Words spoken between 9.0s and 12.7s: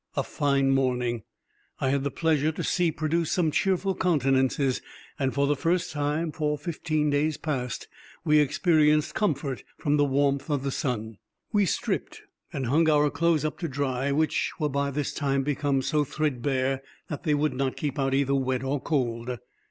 comfort from the warmth of the sun. We stripped, and